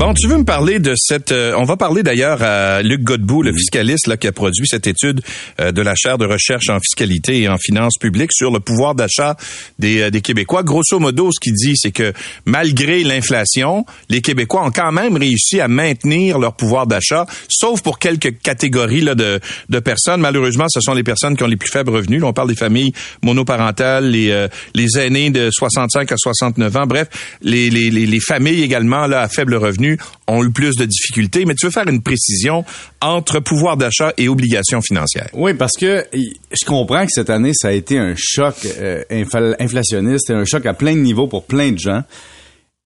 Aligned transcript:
Bon, 0.00 0.14
tu 0.14 0.28
veux 0.28 0.38
me 0.38 0.44
parler 0.44 0.78
de 0.78 0.94
cette... 0.96 1.30
euh, 1.30 1.52
on 1.58 1.64
va 1.64 1.76
parler 1.76 2.02
d'ailleurs 2.02 2.42
à 2.42 2.80
Luc 2.80 3.02
Godbout, 3.02 3.42
le 3.42 3.52
fiscaliste 3.52 4.06
là, 4.06 4.16
qui 4.16 4.26
a 4.26 4.32
produit 4.32 4.66
cette 4.66 4.86
étude 4.86 5.20
euh, 5.60 5.72
de 5.72 5.82
la 5.82 5.94
chaire 5.94 6.16
de 6.16 6.24
recherche 6.24 6.70
en 6.70 6.80
fiscalité 6.80 7.42
et 7.42 7.50
en 7.50 7.58
finances 7.58 7.98
publiques 8.00 8.32
sur 8.32 8.50
le 8.50 8.60
pouvoir 8.60 8.94
d'achat 8.94 9.36
des, 9.78 10.00
euh, 10.00 10.10
des 10.10 10.22
Québécois. 10.22 10.62
Grosso 10.62 10.98
modo, 10.98 11.30
ce 11.30 11.38
qu'il 11.38 11.52
dit, 11.52 11.74
c'est 11.76 11.90
que 11.90 12.14
malgré 12.46 13.04
l'inflation, 13.04 13.84
les 14.08 14.22
Québécois 14.22 14.64
ont 14.64 14.70
quand 14.70 14.90
même 14.90 15.18
réussi 15.18 15.60
à 15.60 15.68
maintenir 15.68 16.38
leur 16.38 16.54
pouvoir 16.54 16.86
d'achat, 16.86 17.26
sauf 17.50 17.82
pour 17.82 17.98
quelques 17.98 18.38
catégories 18.38 19.02
là, 19.02 19.14
de, 19.14 19.38
de 19.68 19.78
personnes. 19.80 20.22
Malheureusement, 20.22 20.64
ce 20.70 20.80
sont 20.80 20.94
les 20.94 21.04
personnes 21.04 21.36
qui 21.36 21.44
ont 21.44 21.46
les 21.46 21.58
plus 21.58 21.70
faibles 21.70 21.90
revenus. 21.90 22.22
Là, 22.22 22.26
on 22.28 22.32
parle 22.32 22.48
des 22.48 22.56
familles 22.56 22.92
monoparentales, 23.22 24.08
les, 24.08 24.30
euh, 24.30 24.48
les 24.74 24.98
aînés 24.98 25.28
de 25.28 25.50
65 25.50 26.10
à 26.10 26.16
69 26.16 26.76
ans. 26.78 26.86
Bref, 26.86 27.08
les, 27.42 27.68
les, 27.68 27.90
les, 27.90 28.06
les 28.06 28.20
familles 28.20 28.62
également 28.62 29.06
là, 29.06 29.20
à 29.20 29.28
faible 29.28 29.56
revenu 29.56 29.89
ont 30.26 30.44
eu 30.44 30.50
plus 30.50 30.76
de 30.76 30.84
difficultés. 30.84 31.44
Mais 31.44 31.54
tu 31.54 31.66
veux 31.66 31.72
faire 31.72 31.88
une 31.88 32.02
précision 32.02 32.64
entre 33.00 33.40
pouvoir 33.40 33.76
d'achat 33.76 34.12
et 34.16 34.28
obligations 34.28 34.80
financières. 34.80 35.28
Oui, 35.32 35.54
parce 35.54 35.76
que 35.76 36.06
je 36.12 36.64
comprends 36.66 37.06
que 37.06 37.12
cette 37.12 37.30
année, 37.30 37.52
ça 37.54 37.68
a 37.68 37.72
été 37.72 37.98
un 37.98 38.14
choc 38.16 38.54
euh, 38.64 39.02
infla- 39.10 39.56
inflationniste 39.58 40.30
et 40.30 40.34
un 40.34 40.44
choc 40.44 40.66
à 40.66 40.74
plein 40.74 40.94
de 40.94 41.00
niveaux 41.00 41.26
pour 41.26 41.44
plein 41.44 41.72
de 41.72 41.78
gens. 41.78 42.02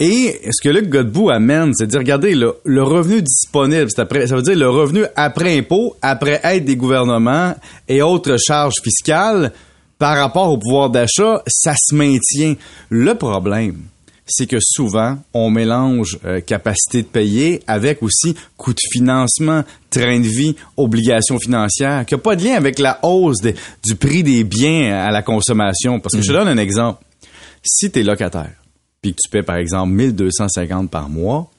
Et 0.01 0.41
ce 0.51 0.61
que 0.61 0.75
Luc 0.75 0.89
Godbout 0.89 1.31
amène, 1.31 1.73
c'est 1.73 1.87
de 1.87 1.91
dire, 1.93 2.01
regardez, 2.01 2.35
le, 2.35 2.83
revenu 2.83 3.23
disponible, 3.23 3.89
ça 3.91 4.05
veut 4.05 4.43
dire 4.43 4.57
le 4.57 4.69
revenu 4.69 5.05
après 5.15 5.57
impôt, 5.57 5.97
après 6.03 6.41
aide 6.43 6.65
des 6.65 6.75
gouvernements 6.75 7.55
et 7.89 8.03
autres 8.03 8.37
charges 8.37 8.75
fiscales, 8.83 9.53
par 9.99 10.17
rapport 10.17 10.51
au 10.51 10.59
pouvoir 10.59 10.91
d'achat, 10.91 11.43
ça 11.47 11.75
se 11.79 11.95
maintient. 11.95 12.57
Le 12.91 13.15
problème, 13.15 13.83
c'est 14.27 14.47
que 14.47 14.57
souvent, 14.61 15.19
on 15.35 15.51
mélange 15.51 16.19
euh, 16.25 16.41
capacité 16.41 17.03
de 17.03 17.07
payer 17.07 17.63
avec 17.67 18.03
aussi 18.03 18.35
coût 18.57 18.73
de 18.73 18.81
financement, 18.93 19.65
train 19.91 20.19
de 20.19 20.27
vie, 20.27 20.57
obligations 20.77 21.39
financières, 21.39 22.07
qui 22.07 22.15
n'a 22.15 22.19
pas 22.19 22.35
de 22.35 22.45
lien 22.45 22.55
avec 22.55 22.79
la 22.79 22.99
hausse 23.03 23.41
du 23.43 23.95
prix 23.97 24.23
des 24.23 24.45
biens 24.45 24.95
à 24.95 25.11
la 25.11 25.23
consommation. 25.23 26.01
Parce 26.01 26.15
que 26.15 26.23
je 26.23 26.29
te 26.29 26.33
donne 26.33 26.49
un 26.49 26.57
exemple. 26.57 27.05
Si 27.63 27.91
tu 27.91 28.01
es 28.01 28.03
locataire, 28.03 28.55
puis 29.03 29.13
que 29.13 29.19
tu 29.23 29.31
paies 29.31 29.43
par 29.43 29.57
exemple 29.57 29.93
1250 29.93 30.91
par 30.91 31.11
mois, 31.11 31.51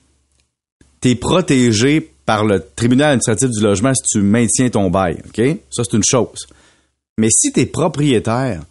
tu 1.01 1.11
es 1.11 1.15
protégé 1.15 2.11
par 2.25 2.43
le 2.43 2.63
tribunal 2.75 3.09
administratif 3.09 3.49
du 3.51 3.61
logement 3.61 3.93
si 3.93 4.03
tu 4.17 4.23
maintiens 4.23 4.69
ton 4.69 4.89
bail. 4.89 5.21
OK? 5.27 5.59
Ça, 5.69 5.83
c'est 5.83 5.95
une 5.95 6.03
chose. 6.03 6.47
Mais 7.19 7.29
si 7.29 7.53
tu 7.53 7.59
es 7.59 7.65
propriétaire, 7.67 8.63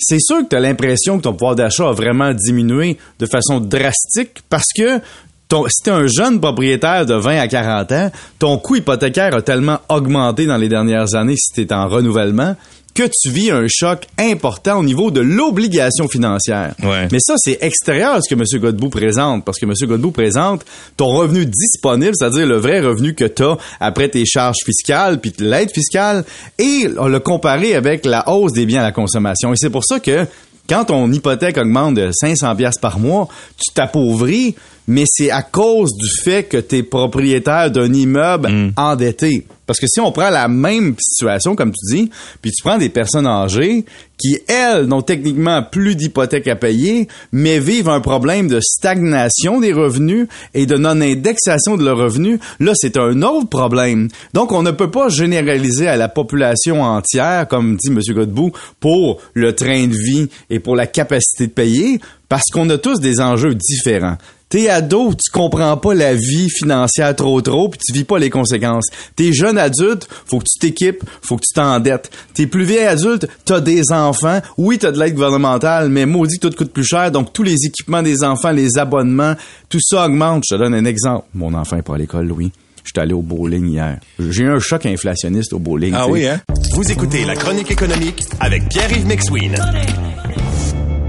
c'est 0.00 0.20
sûr 0.20 0.38
que 0.38 0.48
tu 0.48 0.56
as 0.56 0.60
l'impression 0.60 1.18
que 1.18 1.22
ton 1.22 1.32
pouvoir 1.32 1.54
d'achat 1.54 1.88
a 1.88 1.92
vraiment 1.92 2.32
diminué 2.32 2.98
de 3.18 3.26
façon 3.26 3.60
drastique 3.60 4.42
parce 4.48 4.68
que 4.76 5.00
ton, 5.48 5.66
si 5.68 5.82
tu 5.82 5.90
un 5.90 6.06
jeune 6.06 6.40
propriétaire 6.40 7.04
de 7.06 7.14
20 7.14 7.38
à 7.38 7.48
40 7.48 7.92
ans, 7.92 8.10
ton 8.38 8.58
coût 8.58 8.76
hypothécaire 8.76 9.34
a 9.34 9.42
tellement 9.42 9.80
augmenté 9.88 10.46
dans 10.46 10.56
les 10.56 10.68
dernières 10.68 11.14
années 11.14 11.36
si 11.36 11.52
tu 11.52 11.60
es 11.62 11.72
en 11.72 11.88
renouvellement 11.88 12.56
que 13.00 13.10
tu 13.22 13.30
vis 13.30 13.50
un 13.50 13.66
choc 13.68 14.06
important 14.18 14.78
au 14.78 14.82
niveau 14.82 15.10
de 15.10 15.20
l'obligation 15.20 16.06
financière. 16.06 16.74
Ouais. 16.82 17.08
Mais 17.10 17.18
ça, 17.20 17.34
c'est 17.38 17.58
extérieur 17.62 18.14
à 18.14 18.20
ce 18.20 18.28
que 18.28 18.38
M. 18.38 18.60
Godbout 18.60 18.90
présente, 18.90 19.44
parce 19.44 19.58
que 19.58 19.64
M. 19.64 19.72
Godbout 19.82 20.10
présente 20.10 20.66
ton 20.98 21.06
revenu 21.06 21.46
disponible, 21.46 22.12
c'est-à-dire 22.14 22.46
le 22.46 22.58
vrai 22.58 22.80
revenu 22.80 23.14
que 23.14 23.24
tu 23.24 23.42
as 23.42 23.56
après 23.80 24.08
tes 24.08 24.26
charges 24.26 24.58
fiscales, 24.64 25.18
puis 25.18 25.32
l'aide 25.38 25.70
fiscale, 25.72 26.24
et 26.58 26.88
on 26.98 27.06
l'a 27.06 27.20
comparé 27.20 27.74
avec 27.74 28.04
la 28.04 28.28
hausse 28.28 28.52
des 28.52 28.66
biens 28.66 28.80
à 28.80 28.84
la 28.84 28.92
consommation. 28.92 29.52
Et 29.52 29.56
c'est 29.56 29.70
pour 29.70 29.84
ça 29.84 29.98
que 29.98 30.26
quand 30.68 30.84
ton 30.84 31.10
hypothèque 31.10 31.56
augmente 31.56 31.94
de 31.94 32.10
500 32.12 32.54
pièces 32.56 32.78
par 32.78 32.98
mois, 32.98 33.28
tu 33.56 33.72
t'appauvris, 33.72 34.54
mais 34.86 35.04
c'est 35.06 35.30
à 35.30 35.42
cause 35.42 35.90
du 35.96 36.08
fait 36.22 36.44
que 36.44 36.58
tu 36.58 36.76
es 36.76 36.82
propriétaire 36.82 37.70
d'un 37.70 37.92
immeuble 37.92 38.72
endetté. 38.76 39.46
Parce 39.70 39.78
que 39.78 39.86
si 39.86 40.00
on 40.00 40.10
prend 40.10 40.30
la 40.30 40.48
même 40.48 40.96
situation, 41.00 41.54
comme 41.54 41.70
tu 41.70 41.94
dis, 41.94 42.10
puis 42.42 42.50
tu 42.50 42.60
prends 42.64 42.76
des 42.76 42.88
personnes 42.88 43.28
âgées 43.28 43.84
qui, 44.18 44.36
elles, 44.48 44.86
n'ont 44.86 45.00
techniquement 45.00 45.62
plus 45.62 45.94
d'hypothèque 45.94 46.48
à 46.48 46.56
payer, 46.56 47.06
mais 47.30 47.60
vivent 47.60 47.88
un 47.88 48.00
problème 48.00 48.48
de 48.48 48.58
stagnation 48.60 49.60
des 49.60 49.72
revenus 49.72 50.26
et 50.54 50.66
de 50.66 50.76
non-indexation 50.76 51.76
de 51.76 51.84
leurs 51.84 51.98
revenus, 51.98 52.40
là, 52.58 52.72
c'est 52.74 52.96
un 52.96 53.22
autre 53.22 53.48
problème. 53.48 54.08
Donc, 54.34 54.50
on 54.50 54.64
ne 54.64 54.72
peut 54.72 54.90
pas 54.90 55.08
généraliser 55.08 55.86
à 55.86 55.96
la 55.96 56.08
population 56.08 56.82
entière, 56.82 57.46
comme 57.46 57.76
dit 57.76 57.92
M. 57.92 58.00
Godbout, 58.12 58.50
pour 58.80 59.22
le 59.34 59.54
train 59.54 59.86
de 59.86 59.94
vie 59.94 60.28
et 60.50 60.58
pour 60.58 60.74
la 60.74 60.88
capacité 60.88 61.46
de 61.46 61.52
payer, 61.52 62.00
parce 62.28 62.50
qu'on 62.52 62.68
a 62.70 62.78
tous 62.78 62.98
des 62.98 63.20
enjeux 63.20 63.54
différents. 63.54 64.16
T'es 64.50 64.68
ado, 64.68 65.12
tu 65.12 65.30
comprends 65.30 65.76
pas 65.76 65.94
la 65.94 66.16
vie 66.16 66.48
financière 66.50 67.14
trop 67.14 67.40
trop, 67.40 67.68
puis 67.68 67.78
tu 67.86 67.92
vis 67.92 68.02
pas 68.02 68.18
les 68.18 68.30
conséquences. 68.30 68.86
T'es 69.14 69.32
jeune 69.32 69.56
adulte, 69.56 70.08
faut 70.26 70.40
que 70.40 70.44
tu 70.44 70.58
t'équipes, 70.58 71.04
faut 71.22 71.36
que 71.36 71.42
tu 71.46 71.54
t'endettes. 71.54 72.10
T'es 72.34 72.48
plus 72.48 72.64
vieil 72.64 72.84
adulte, 72.84 73.28
t'as 73.44 73.60
des 73.60 73.92
enfants, 73.92 74.40
oui 74.58 74.78
t'as 74.78 74.90
de 74.90 74.98
l'aide 74.98 75.14
gouvernementale, 75.14 75.88
mais 75.88 76.04
maudit 76.04 76.40
que 76.40 76.48
tout 76.48 76.56
coûte 76.56 76.72
plus 76.72 76.84
cher, 76.84 77.12
donc 77.12 77.32
tous 77.32 77.44
les 77.44 77.54
équipements 77.64 78.02
des 78.02 78.24
enfants, 78.24 78.50
les 78.50 78.76
abonnements, 78.76 79.34
tout 79.68 79.78
ça 79.80 80.06
augmente. 80.06 80.42
Je 80.50 80.56
te 80.56 80.60
donne 80.60 80.74
un 80.74 80.84
exemple. 80.84 81.26
Mon 81.32 81.54
enfant 81.54 81.76
est 81.76 81.82
pas 81.82 81.94
à 81.94 81.98
l'école, 81.98 82.26
Louis. 82.26 82.50
Je 82.82 82.90
suis 82.92 83.00
allé 83.00 83.12
au 83.12 83.22
bowling 83.22 83.68
hier. 83.68 84.00
J'ai 84.18 84.42
eu 84.42 84.50
un 84.50 84.58
choc 84.58 84.84
inflationniste 84.84 85.52
au 85.52 85.60
bowling. 85.60 85.94
Ah 85.96 86.08
oui, 86.08 86.26
hein? 86.26 86.40
Vous 86.72 86.90
écoutez 86.90 87.24
la 87.24 87.36
chronique 87.36 87.70
économique 87.70 88.24
avec 88.40 88.68
Pierre-Yves 88.68 89.06
McSween. 89.06 89.54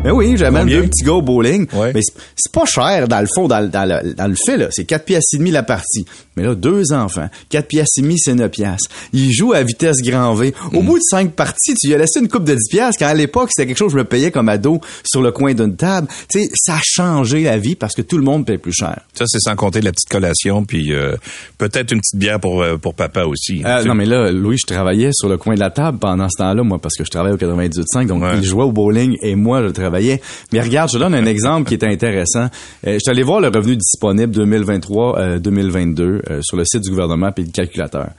Mais 0.04 0.10
oui, 0.10 0.36
j'amène 0.36 0.68
deux 0.68 0.82
petits 0.84 1.04
gars 1.04 1.14
au 1.14 1.22
bowling. 1.22 1.68
Ouais. 1.74 1.92
Mais 1.94 2.02
c'est- 2.02 2.52
pas 2.52 2.66
cher 2.66 3.08
dans 3.08 3.22
le 3.22 3.28
fond, 3.34 3.48
dans, 3.48 3.60
le- 3.62 3.70
dans 3.70 3.86
le, 3.86 4.14
dans 4.14 4.28
le 4.28 4.36
fait, 4.36 4.58
là. 4.58 4.68
C'est 4.72 4.84
4 4.84 5.06
piastres 5.06 5.36
et 5.36 5.38
demi 5.38 5.52
la 5.52 5.64
partie. 5.64 6.06
Mais 6.36 6.44
là, 6.44 6.54
deux 6.54 6.92
enfants. 6.92 7.30
4 7.50 7.68
piastres 7.68 8.00
et 8.00 8.02
demi, 8.02 8.20
c'est 8.20 8.34
9 8.34 8.50
piastres. 8.52 8.90
Ils 9.14 9.32
jouent 9.32 9.54
à 9.54 9.64
vitesse 9.64 10.02
grand 10.02 10.34
V. 10.34 10.54
Mm. 10.72 10.76
Au 10.78 10.82
bout 10.82 10.98
de 10.98 11.04
cinq 11.10 11.32
parties, 11.34 11.76
tu 11.76 11.88
lui 11.88 11.94
as 11.96 12.00
laissé 12.00 12.20
une 12.20 12.28
coupe 12.28 12.44
de 12.44 12.56
10 12.56 12.68
piastres, 12.70 12.98
quand 13.00 13.08
à 13.08 13.14
l'époque, 13.14 13.52
c'était 13.56 13.68
quelque 13.68 13.78
chose 13.78 13.94
que 13.94 14.00
je 14.00 14.04
me 14.04 14.04
payais 14.04 14.32
comme 14.32 14.50
ado 14.50 14.82
sur 15.06 15.22
le 15.22 15.32
coin 15.32 15.54
d'une 15.54 15.76
table. 15.78 16.08
Tu 16.30 16.42
sais, 16.44 16.50
ça 16.56 16.74
a 16.76 16.80
changé 16.84 17.44
la 17.44 17.58
vie 17.58 17.76
parce 17.76 17.94
que 17.96 18.02
tout 18.02 18.18
le 18.18 18.24
monde 18.24 18.46
paye 18.46 18.58
plus 18.58 18.74
cher. 18.74 19.00
Ça, 19.14 19.26
c'est 19.28 19.40
sans 19.40 19.56
compter 19.56 19.80
la 19.82 19.92
petite 19.92 20.10
collation, 20.10 20.66
puis 20.66 20.94
euh, 20.94 21.16
peut-être 21.58 21.92
une 21.94 22.00
petite 22.02 22.20
bière 22.20 22.40
pour, 22.40 22.64
euh, 22.64 22.76
pour 22.78 22.96
papa 22.96 23.24
aussi. 23.24 23.62
Euh, 23.66 23.84
non, 23.86 23.94
mais 23.96 24.06
là, 24.08 24.30
Louis, 24.32 24.58
je 24.58 24.66
travaillais 24.68 25.12
sur 25.14 25.30
le 25.30 25.38
coin 25.38 25.56
de 25.56 25.60
la 25.62 25.70
table 25.70 26.00
pendant 26.00 26.28
ce 26.28 26.38
temps-là, 26.40 26.64
moi, 26.64 26.80
parce 26.80 26.96
que 26.96 27.06
je 27.06 27.10
travaillais 27.12 27.36
au 27.36 27.38
98.5, 27.38 28.08
donc 28.08 28.24
Ouais. 28.24 28.32
il 28.38 28.44
jouait 28.44 28.64
au 28.66 28.72
bowling 28.74 29.16
et 29.22 29.36
moi, 29.36 29.62
je 29.64 29.68
travaillais. 29.70 29.91
Mais 29.92 30.62
regarde, 30.62 30.90
je 30.92 30.98
donne 30.98 31.14
un 31.14 31.26
exemple 31.32 31.68
qui 31.68 31.76
est 31.76 31.84
intéressant. 31.84 32.48
Euh, 32.88 32.94
je 32.94 33.00
suis 33.00 33.10
allé 33.10 33.24
voir 33.24 33.40
le 33.40 33.48
revenu 33.48 33.76
disponible 33.76 34.34
2023-2022 34.46 36.02
euh, 36.02 36.40
sur 36.42 36.58
le 36.58 36.66
site 36.66 36.82
du 36.82 36.90
gouvernement 36.90 37.32
puis 37.32 37.44
le 37.44 37.52
calculateur. 37.52 38.10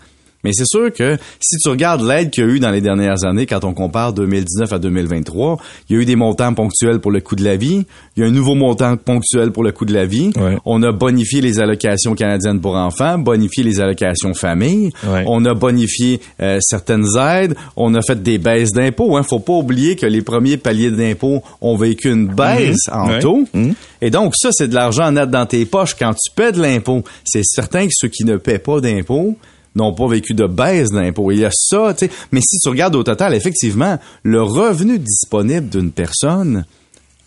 Mais 0.44 0.50
c'est 0.52 0.66
sûr 0.66 0.92
que 0.92 1.16
si 1.40 1.56
tu 1.58 1.68
regardes 1.68 2.02
l'aide 2.06 2.30
qu'il 2.30 2.44
y 2.44 2.46
a 2.46 2.50
eu 2.50 2.58
dans 2.60 2.70
les 2.70 2.80
dernières 2.80 3.24
années, 3.24 3.46
quand 3.46 3.64
on 3.64 3.74
compare 3.74 4.12
2019 4.12 4.72
à 4.72 4.78
2023, 4.78 5.58
il 5.88 5.96
y 5.96 5.98
a 5.98 6.02
eu 6.02 6.04
des 6.04 6.16
montants 6.16 6.52
ponctuels 6.54 6.98
pour 7.00 7.10
le 7.12 7.20
coût 7.20 7.36
de 7.36 7.44
la 7.44 7.56
vie, 7.56 7.86
il 8.16 8.22
y 8.22 8.26
a 8.26 8.28
un 8.28 8.32
nouveau 8.32 8.54
montant 8.54 8.96
ponctuel 8.96 9.52
pour 9.52 9.62
le 9.62 9.72
coût 9.72 9.84
de 9.84 9.94
la 9.94 10.04
vie, 10.04 10.30
Ouais. 10.36 10.56
on 10.64 10.82
a 10.82 10.92
bonifié 10.92 11.40
les 11.40 11.60
allocations 11.60 12.14
canadiennes 12.14 12.60
pour 12.60 12.74
enfants, 12.74 13.18
bonifié 13.18 13.62
les 13.62 13.80
allocations 13.80 14.34
famille, 14.34 14.90
Ouais. 15.06 15.24
on 15.26 15.44
a 15.44 15.54
bonifié 15.54 16.20
euh, 16.40 16.58
certaines 16.60 17.06
aides, 17.18 17.54
on 17.76 17.94
a 17.94 18.02
fait 18.02 18.22
des 18.22 18.38
baisses 18.38 18.72
d'impôts. 18.72 19.16
Hein. 19.16 19.22
Faut 19.22 19.38
pas 19.40 19.52
oublier 19.54 19.96
que 19.96 20.06
les 20.06 20.22
premiers 20.22 20.56
paliers 20.56 20.90
d'impôts 20.90 21.42
ont 21.60 21.76
vécu 21.76 22.10
une 22.10 22.26
baisse 22.26 22.88
en 22.90 23.08
Ouais. 23.08 23.18
taux. 23.20 23.44
Mhm. 23.54 23.74
Et 24.00 24.10
donc, 24.10 24.34
ça, 24.36 24.48
c'est 24.52 24.68
de 24.68 24.74
l'argent 24.74 25.10
net 25.12 25.30
dans 25.30 25.46
tes 25.46 25.64
poches 25.66 25.94
quand 25.94 26.12
tu 26.14 26.30
paies 26.34 26.52
de 26.52 26.60
l'impôt. 26.60 27.04
C'est 27.24 27.44
certain 27.44 27.86
que 27.86 27.92
ceux 27.94 28.08
qui 28.08 28.24
ne 28.24 28.36
paient 28.36 28.58
pas 28.58 28.80
d'impôts 28.80 29.36
n'ont 29.74 29.94
pas 29.94 30.06
vécu 30.08 30.34
de 30.34 30.46
baisse 30.46 30.90
d'impôts. 30.90 31.30
Il 31.32 31.38
y 31.38 31.44
a 31.44 31.50
ça, 31.52 31.94
tu 31.94 32.06
sais. 32.06 32.12
Mais 32.30 32.40
si 32.40 32.58
tu 32.58 32.68
regardes 32.68 32.94
au 32.96 33.02
total, 33.02 33.34
effectivement, 33.34 33.98
le 34.22 34.42
revenu 34.42 34.98
disponible 34.98 35.68
d'une 35.68 35.90
personne 35.92 36.64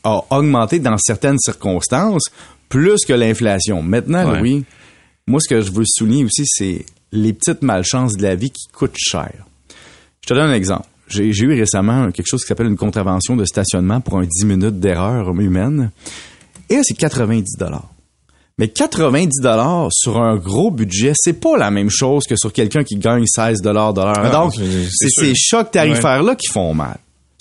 a 0.04 0.22
augmenté 0.30 0.80
dans 0.80 0.98
certaines 0.98 1.40
circonstances 1.40 2.26
plus 2.70 3.06
que 3.06 3.14
l'inflation. 3.14 3.82
Maintenant, 3.82 4.32
Ouais. 4.32 4.40
Louis, 4.40 4.66
moi, 5.28 5.40
ce 5.40 5.50
que 5.50 5.62
je 5.62 5.72
veux 5.72 5.84
souligner 5.86 6.26
aussi, 6.26 6.44
c'est 6.46 6.86
les 7.12 7.34
petites 7.34 7.62
malchances 7.64 8.16
de 8.16 8.24
la 8.24 8.36
vie 8.36 8.52
qui 8.52 8.68
coûtent 8.72 8.98
cher. 8.98 9.34
Je 10.22 10.28
te 10.28 10.34
donne 10.34 10.50
un 10.50 10.54
exemple. 10.54 10.88
J'ai 11.08 11.26
eu 11.26 11.54
récemment 11.60 12.12
quelque 12.12 12.28
chose 12.28 12.42
qui 12.42 12.48
s'appelle 12.48 12.68
une 12.68 12.78
contravention 12.78 13.36
de 13.36 13.46
stationnement 13.46 14.02
pour 14.02 14.18
un 14.20 14.26
10 14.26 14.46
minutes 14.46 14.80
d'erreur 14.80 15.30
humaine. 15.30 15.92
Et 16.70 16.76
là, 16.78 16.82
c'est 16.84 16.96
90 16.96 17.58
dollars. 17.60 17.88
Mais 18.58 18.70
90 18.70 19.42
dollars 19.42 19.90
sur 19.92 20.18
un 20.22 20.38
gros 20.38 20.72
budget, 20.72 21.12
c'est 21.16 21.40
pas 21.42 21.58
la 21.58 21.72
même 21.72 21.90
chose 21.90 22.24
que 22.26 22.38
sur 22.38 22.54
quelqu'un 22.54 22.84
qui 22.86 22.96
gagne 22.96 23.26
16 23.26 23.62
dollars 23.62 23.94
de 23.94 24.00
l'heure. 24.02 24.14
Ah, 24.18 24.30
Donc, 24.30 24.54
c'est- 24.56 25.10
ces 25.10 25.34
chocs 25.36 25.72
tarifaires-là 25.72 26.36
qui 26.36 26.48
font 26.48 26.74
mal. 26.74 26.98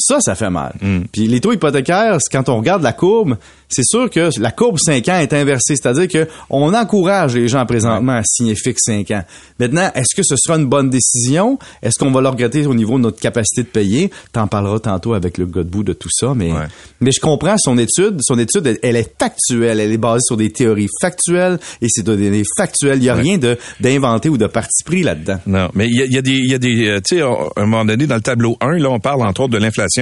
Ça, 0.07 0.21
ça 0.21 0.35
fait 0.35 0.51
mal. 0.51 0.75
Puis 1.13 1.27
les 1.29 1.41
taux 1.41 1.53
hypothécaires, 1.53 2.19
quand 2.31 2.49
on 2.51 2.57
regarde 2.59 2.83
la 2.83 2.93
courbe, 2.93 3.37
c'est 3.71 3.85
sûr 3.85 4.11
que 4.11 4.29
la 4.39 4.51
courbe 4.51 4.77
5 4.79 5.09
ans 5.09 5.19
est 5.19 5.33
inversée, 5.33 5.77
c'est-à-dire 5.77 6.09
que 6.09 6.29
on 6.51 6.75
encourage 6.75 7.35
les 7.35 7.49
gens 7.49 7.65
présentement 7.65 8.13
à 8.13 8.23
signer 8.25 8.55
fixe 8.55 8.83
5 8.85 9.11
ans. 9.13 9.23
Maintenant, 9.59 9.91
est-ce 9.95 10.15
que 10.15 10.23
ce 10.23 10.35
sera 10.37 10.59
une 10.59 10.67
bonne 10.67 10.91
décision? 10.91 11.59
Est-ce 11.83 11.99
qu'on 11.99 12.11
va 12.11 12.21
le 12.21 12.29
regretter 12.29 12.67
au 12.67 12.75
niveau 12.75 12.99
de 12.99 13.03
notre 13.03 13.19
capacité 13.19 13.63
de 13.63 13.69
payer? 13.69 14.11
T'en 14.33 14.47
parleras 14.47 14.79
tantôt 14.81 15.15
avec 15.15 15.39
le 15.39 15.47
Godbout 15.47 15.83
de 15.85 15.95
tout 15.95 16.11
ça, 16.13 16.35
mais, 16.37 16.53
Ouais. 16.53 16.67
mais 17.01 17.11
je 17.11 17.21
comprends 17.21 17.57
son 17.57 17.79
étude. 17.79 18.19
Son 18.21 18.39
étude, 18.39 18.67
elle, 18.67 18.79
elle 18.83 18.97
est 18.97 19.11
factuelle. 19.19 19.81
Elle 19.81 19.91
est 19.93 19.97
basée 19.99 20.21
sur 20.27 20.37
des 20.37 20.51
théories 20.51 20.89
factuelles 21.01 21.59
et 21.81 21.87
c'est 21.89 22.03
des 22.03 22.17
données 22.17 22.43
factuelles. 22.59 22.99
Il 22.99 23.05
y 23.05 23.09
a 23.09 23.15
rien 23.15 23.39
de, 23.39 23.57
d'inventé 23.81 24.29
ou 24.29 24.37
de 24.37 24.47
parti 24.47 24.85
pris 24.85 25.03
là-dedans. 25.03 25.39
Non, 25.47 25.71
mais 25.75 25.87
il 25.89 25.97
y 25.97 26.03
a, 26.03 26.05
il 26.05 26.13
y 26.13 26.19
a 26.19 26.23
des, 26.23 26.33
y 26.39 26.55
a 26.55 26.59
des, 26.59 26.89
euh, 26.89 27.01
tu 27.01 27.17
sais, 27.17 27.23
à 27.23 27.29
un 27.57 27.67
moment 27.67 27.85
donné 27.87 28.07
dans 28.07 28.17
le 28.17 28.21
tableau 28.21 28.57
1, 28.61 28.79
là, 28.79 28.91
on 28.91 29.01
parle 29.01 29.23
entre 29.27 29.43
autres 29.43 29.53
de 29.55 29.59
l'inflation 29.59 29.94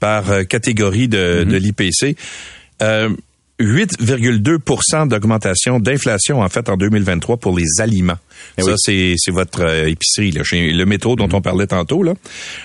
par 0.00 0.30
euh, 0.30 0.44
catégorie 0.44 1.08
de, 1.08 1.44
de 1.44 1.56
l'IPC. 1.56 2.16
Euh, 2.82 3.10
8,2% 3.62 5.08
d'augmentation 5.08 5.78
d'inflation 5.78 6.40
en 6.40 6.48
fait 6.48 6.68
en 6.68 6.76
2023 6.76 7.36
pour 7.36 7.56
les 7.56 7.80
aliments. 7.80 8.18
Eh 8.58 8.62
Ça 8.62 8.74
oui. 8.88 9.14
c'est 9.16 9.30
votre 9.30 9.62
euh, 9.62 9.88
épicerie 9.88 10.32
là, 10.32 10.42
chez 10.42 10.72
le 10.72 10.84
métro 10.84 11.16
dont 11.16 11.28
on 11.32 11.40
parlait 11.40 11.66
tantôt 11.66 12.02
là. 12.02 12.14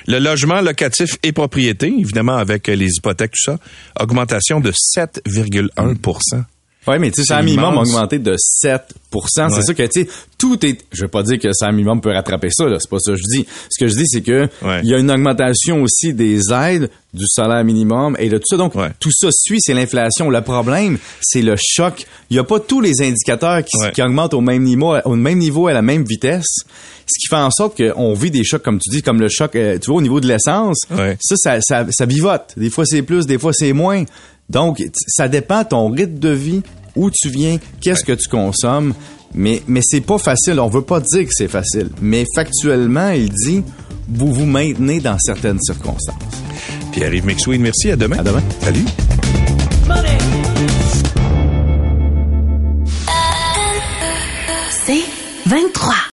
Le 0.07 0.19
logement 0.19 0.61
locatif 0.61 1.17
et 1.23 1.31
propriété 1.31 1.87
évidemment 1.87 2.37
avec 2.37 2.67
euh, 2.67 2.75
les 2.75 2.89
hypothèques 2.97 3.31
tout 3.31 3.51
ça, 3.51 3.59
augmentation 3.99 4.59
de 4.59 4.71
7,1 4.71 6.47
Oui, 6.87 6.99
mais 6.99 7.11
tu 7.11 7.21
sais, 7.21 7.27
C'est 7.27 7.33
ça 7.33 7.41
minimum 7.41 7.77
a 7.77 7.81
augmenté 7.81 8.19
de 8.19 8.35
7 8.37 8.81
C'est 9.27 9.41
Ouais. 9.43 9.61
sûr 9.63 9.75
que, 9.75 9.83
tu 9.83 10.01
sais, 10.03 10.07
tout 10.37 10.63
est... 10.65 10.77
Je 10.91 11.01
veux 11.03 11.07
pas 11.07 11.23
dire 11.23 11.39
que 11.39 11.51
ça 11.53 11.71
minimum 11.71 12.01
peut 12.01 12.11
rattraper 12.11 12.49
ça, 12.51 12.65
là. 12.65 12.77
C'est 12.79 12.89
pas 12.89 12.99
ça 12.99 13.11
que 13.13 13.17
je 13.17 13.23
dis. 13.23 13.45
Ce 13.69 13.79
que 13.83 13.87
je 13.89 13.95
dis, 13.95 14.05
c'est 14.05 14.21
que 14.21 14.47
Ouais. 14.61 14.81
il 14.83 14.89
y 14.89 14.93
a 14.93 14.97
une 14.99 15.09
augmentation 15.09 15.81
aussi 15.81 16.13
des 16.13 16.39
aides, 16.53 16.89
du 17.13 17.25
salaire 17.27 17.63
minimum 17.63 18.15
et 18.19 18.29
de 18.29 18.37
tout 18.37 18.43
ça. 18.47 18.57
Donc, 18.57 18.75
Ouais. 18.75 18.89
tout 18.99 19.09
ça 19.11 19.29
suit, 19.31 19.57
c'est 19.59 19.73
l'inflation. 19.73 20.29
Le 20.29 20.41
problème, 20.41 20.97
c'est 21.21 21.41
le 21.41 21.55
choc. 21.59 22.05
Il 22.29 22.35
y 22.37 22.39
a 22.39 22.43
pas 22.43 22.59
tous 22.59 22.79
les 22.81 23.01
indicateurs 23.01 23.61
qui, 23.63 24.01
augmentent 24.01 24.33
au 24.35 24.41
même 24.41 24.61
niveau, 24.63 24.95
au 25.05 25.15
même 25.15 25.39
niveau, 25.39 25.67
à 25.67 25.73
la 25.73 25.81
même 25.81 26.03
vitesse. 26.03 26.45
Ce 27.09 27.17
qui 27.19 27.27
fait 27.29 27.37
en 27.41 27.49
sorte 27.49 27.77
qu'on 27.81 28.13
vit 28.13 28.29
des 28.29 28.43
chocs, 28.43 28.61
comme 28.61 28.79
tu 28.79 28.89
dis, 28.91 29.01
comme 29.01 29.19
le 29.21 29.29
choc, 29.29 29.55
euh, 29.55 29.79
tu 29.79 29.87
vois, 29.89 29.97
au 29.97 30.01
niveau 30.01 30.19
de 30.19 30.27
l'essence. 30.27 30.79
Ça, 31.21 31.35
ça, 31.37 31.57
ça, 31.61 31.85
ça 31.89 32.05
vivote. 32.05 32.53
Des 32.57 32.69
fois, 32.69 32.85
c'est 32.85 33.01
plus, 33.01 33.25
des 33.25 33.39
fois, 33.39 33.53
c'est 33.53 33.73
moins. 33.73 34.03
Donc, 34.49 34.81
ça 35.07 35.27
dépend 35.27 35.63
de 35.63 35.67
ton 35.67 35.89
rythme 35.89 36.19
de 36.19 36.29
vie, 36.29 36.61
où 36.95 37.11
tu 37.11 37.29
viens, 37.29 37.57
qu'est-ce 37.81 38.03
que 38.03 38.13
tu 38.13 38.29
consommes. 38.29 38.93
Mais, 39.33 39.61
mais 39.67 39.81
c'est 39.83 40.01
pas 40.01 40.17
facile. 40.17 40.59
On 40.59 40.69
veut 40.69 40.81
pas 40.81 40.99
dire 41.01 41.25
que 41.25 41.31
c'est 41.31 41.49
facile. 41.49 41.89
Mais 42.01 42.25
factuellement, 42.33 43.09
il 43.09 43.29
dit, 43.29 43.63
vous 44.07 44.33
vous 44.33 44.45
maintenez 44.45 44.99
dans 44.99 45.19
certaines 45.19 45.59
circonstances. 45.61 46.15
Pierre-Yves 46.93 47.25
McSween, 47.25 47.61
merci. 47.61 47.91
À 47.91 47.95
demain. 47.95 48.19
À 48.19 48.23
demain. 48.23 48.41
Salut. 48.61 48.85
C'est 54.85 55.03
23. 55.45 55.97